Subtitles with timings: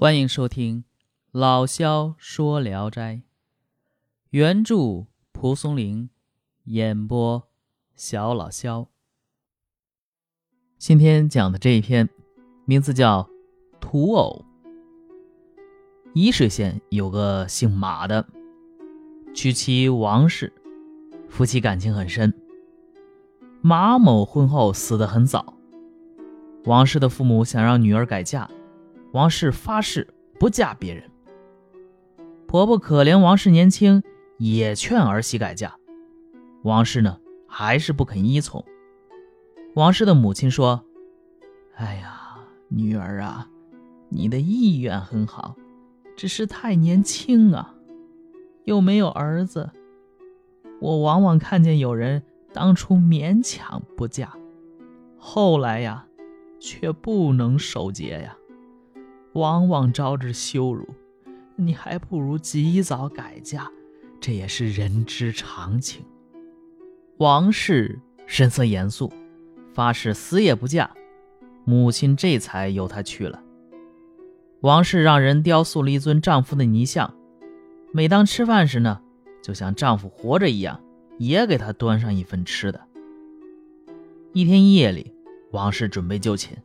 [0.00, 0.84] 欢迎收听
[1.32, 3.22] 老萧说聊斋，
[4.30, 6.08] 原著蒲松龄，
[6.66, 7.48] 演播
[7.96, 8.86] 小老萧。
[10.78, 12.08] 今天讲的这一篇
[12.64, 13.24] 名字叫
[13.80, 14.44] 《土偶》。
[16.14, 18.24] 沂水县有个姓马的，
[19.34, 20.52] 娶妻王氏，
[21.28, 22.32] 夫妻感情很深。
[23.60, 25.54] 马某婚后死得很早，
[26.66, 28.48] 王氏的父母想让女儿改嫁。
[29.12, 30.06] 王氏发誓
[30.38, 31.10] 不嫁别人。
[32.46, 34.02] 婆婆可怜王氏年轻，
[34.38, 35.74] 也劝儿媳改嫁。
[36.62, 38.64] 王氏呢，还是不肯依从。
[39.74, 40.84] 王氏的母亲说
[41.76, 43.48] ：“哎呀，女儿啊，
[44.08, 45.56] 你的意愿很好，
[46.16, 47.74] 只是太年轻啊，
[48.64, 49.70] 又没有儿子。
[50.80, 54.32] 我往往看见有人当初勉强不嫁，
[55.18, 56.06] 后来呀，
[56.58, 58.36] 却不能守节呀。”
[59.38, 60.86] 往往招致羞辱，
[61.56, 63.70] 你还不如及早改嫁，
[64.20, 66.04] 这也是人之常情。
[67.18, 69.12] 王氏神色严肃，
[69.72, 70.90] 发誓死也不嫁。
[71.64, 73.42] 母亲这才由她去了。
[74.60, 77.14] 王氏让人雕塑了一尊丈夫的泥像，
[77.92, 79.00] 每当吃饭时呢，
[79.42, 80.80] 就像丈夫活着一样，
[81.18, 82.80] 也给他端上一份吃的。
[84.32, 85.12] 一天夜里，
[85.52, 86.56] 王氏准备就寝。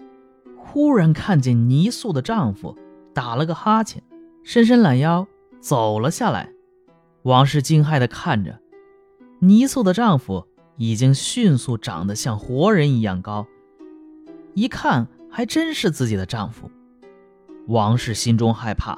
[0.73, 2.75] 忽然看见泥塑的丈夫
[3.13, 4.01] 打了个哈欠，
[4.43, 5.27] 伸伸懒腰
[5.59, 6.49] 走了下来。
[7.21, 8.59] 王氏惊骇地看着
[9.37, 13.45] 泥塑的丈夫，已经迅速长得像活人一样高，
[14.55, 16.71] 一看还真是自己的丈夫。
[17.67, 18.97] 王氏心中害怕，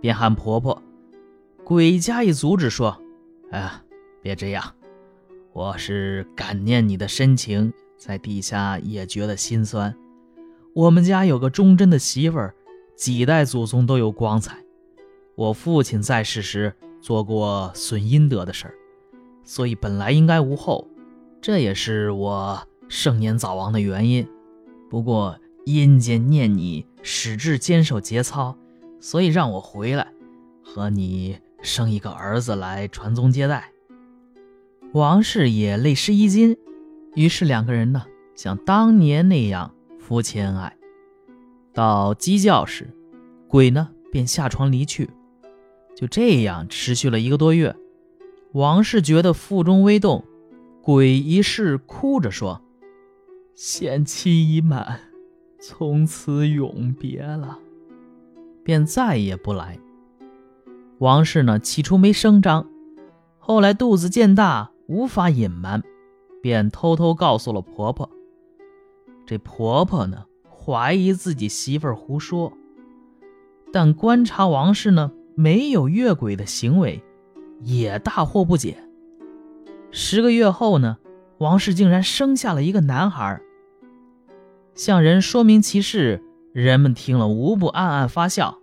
[0.00, 0.82] 便喊婆婆。
[1.62, 3.00] 鬼加以阻止，说
[3.52, 3.70] ：“哎，
[4.20, 4.64] 别这样，
[5.52, 9.94] 我是感念你的深情，在地下也觉得心酸。”
[10.74, 12.52] 我们家有个忠贞的媳妇儿，
[12.96, 14.58] 几代祖宗都有光彩。
[15.36, 18.74] 我父亲在世时做过损阴德的事儿，
[19.44, 20.88] 所以本来应该无后，
[21.40, 24.28] 这也是我盛年早亡的原因。
[24.90, 28.56] 不过阴间念你矢志坚守节操，
[28.98, 30.08] 所以让我回来
[30.60, 33.70] 和你生一个儿子来传宗接代。
[34.92, 36.56] 王氏也泪湿衣襟，
[37.14, 39.72] 于是两个人呢，像当年那样。
[40.06, 40.76] 夫妻恩爱，
[41.72, 42.90] 到鸡叫时，
[43.48, 45.08] 鬼呢便下床离去。
[45.96, 47.74] 就这样持续了一个多月。
[48.52, 50.22] 王氏觉得腹中微动，
[50.82, 52.60] 鬼一试哭着说
[53.56, 55.00] ：“限期已满，
[55.58, 57.58] 从此永别了。”
[58.62, 59.78] 便再也不来。
[60.98, 62.68] 王氏呢起初没声张，
[63.38, 65.82] 后来肚子渐大，无法隐瞒，
[66.42, 68.10] 便偷偷告诉了婆婆。
[69.26, 72.52] 这婆婆呢，怀疑自己媳妇儿胡说，
[73.72, 77.02] 但观察王氏呢，没有越轨的行为，
[77.62, 78.76] 也大惑不解。
[79.90, 80.98] 十个月后呢，
[81.38, 83.40] 王氏竟然生下了一个男孩。
[84.74, 88.58] 向人说明其事，人们听了无不暗暗发笑。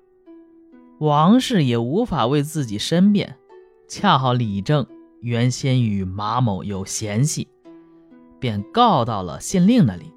[0.99, 3.37] 王氏也无法为自己申辩，
[3.87, 4.85] 恰好李正
[5.21, 7.47] 原先与马某有嫌隙，
[8.39, 10.13] 便告到了县令那里。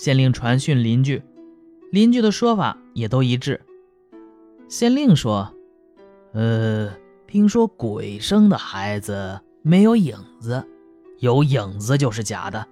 [0.00, 1.22] 县令传讯邻居，
[1.92, 3.60] 邻居的说法也都一致。
[4.66, 5.54] 县令说
[6.32, 6.90] ：“呃，
[7.26, 10.66] 听说鬼生的孩子没有影子，
[11.18, 12.66] 有影子就是假的。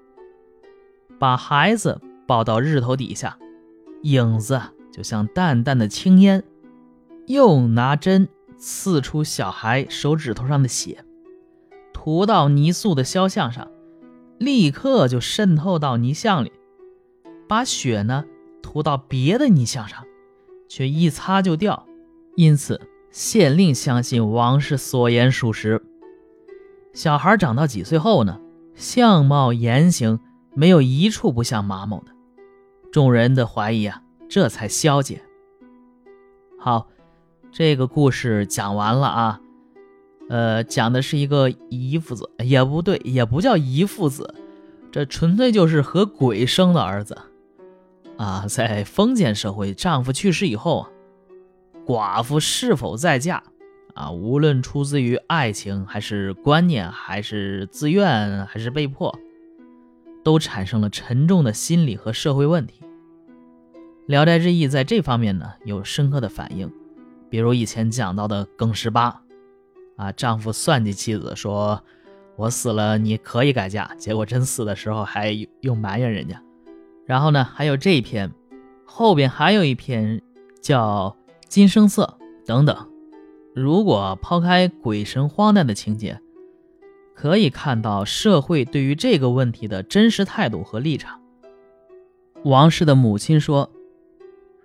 [1.19, 3.39] 把孩子抱到日头底下，
[4.05, 4.59] 影子
[4.91, 6.43] 就像淡淡的青烟。
[7.27, 11.05] 又拿针刺出小孩手指头上的血，
[11.93, 13.71] 涂到泥塑的肖像上，
[14.39, 16.53] 立刻就渗透到泥像里。”
[17.49, 18.25] 把血呢
[18.63, 20.05] 涂到别的泥像上，
[20.69, 21.87] 却一擦就掉，
[22.37, 25.83] 因此县令相信王氏所言属实。
[26.93, 28.41] 小孩长到几岁后呢，
[28.75, 30.21] 相貌言行
[30.55, 32.13] 没有一处不像马某的，
[32.93, 35.23] 众人的怀疑啊这才消解。
[36.59, 36.89] 好，
[37.51, 39.41] 这个故事讲完了啊，
[40.29, 44.35] 呃，讲的是一个姨父子，也不对，也不叫姨父子，
[44.91, 47.17] 这纯粹就是和鬼生的儿子。
[48.19, 50.89] 啊，在封建社会，丈夫去世以后，
[51.87, 53.43] 寡妇是否再嫁
[53.95, 59.17] 啊，无论出自于爱情，还是观念，还是自愿，还是被迫，
[60.25, 62.81] 都产生了沉重的心理和社会问题。
[64.07, 66.69] 《聊斋志异》在这方面呢有深刻的反应，
[67.31, 69.23] 比如以前讲到的耿十八，
[69.97, 71.81] 啊，丈夫算计妻子说
[72.35, 76.43] ：“我死了你可以改嫁”，结果真死的时候还又埋怨人家。
[77.09, 78.31] 然后呢，还有这一篇，
[78.85, 80.21] 后边还有一篇
[80.61, 81.17] 叫
[81.49, 82.77] 《金声色等等。
[83.55, 86.21] 如果抛开鬼神荒诞的情节，
[87.15, 91.19] 可以看到社会对于这个问题的真实态度和立场。
[92.45, 93.71] 王氏的母亲说：“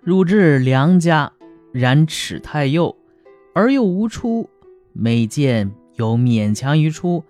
[0.04, 1.32] 汝至良家，
[1.72, 2.94] 然齿太幼，
[3.54, 4.50] 而又无出，
[4.92, 7.24] 每见有勉强于出，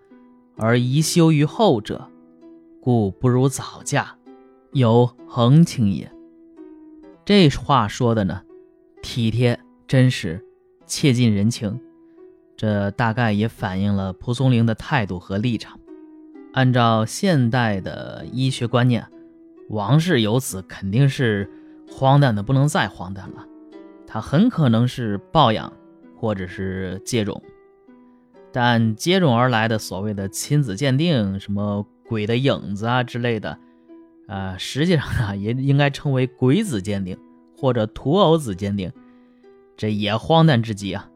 [0.57, 2.11] 而宜羞于后者，
[2.81, 4.19] 故不如早嫁，
[4.75, 6.13] 有恒情也。”
[7.25, 8.43] 这话说的呢，
[9.01, 10.45] 体贴真实。
[10.87, 11.81] 切近人情，
[12.59, 15.81] 这大概也反映了蒲松龄的态度和立场。
[16.53, 19.07] 按照现代的医学观念，
[19.71, 21.51] 王氏有子肯定是
[21.91, 23.47] 荒诞的不能再荒诞了，
[24.07, 25.73] 他很可能是抱养
[26.15, 27.43] 或者是接种，
[28.53, 33.59] 但接踵而来的所谓的亲子鉴定，什么鬼的影子啊之类的，
[34.27, 37.19] 呃，实际上啊也应该称为鬼子鉴定
[37.57, 38.93] 或者土偶子鉴定。
[39.77, 41.11] 这也荒诞至极啊，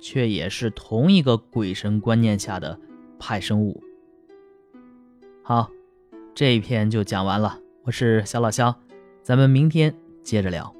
[0.00, 2.78] 却也是同一个鬼神观念下的
[3.18, 3.82] 派生物。
[5.42, 5.70] 好，
[6.34, 7.58] 这一篇就讲完了。
[7.82, 8.74] 我是小老肖，
[9.22, 10.74] 咱们明天接着聊。